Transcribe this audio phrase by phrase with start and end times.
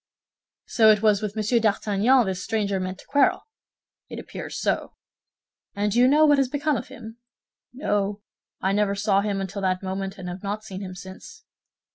[0.65, 3.43] "So it was with Monsieur d'Artagnan this stranger meant to quarrel?"
[4.09, 4.95] "It appears so."
[5.75, 7.19] "And do you know what has become of him?"
[7.71, 8.23] "No,
[8.61, 11.43] I never saw him until that moment, and have not seen him since."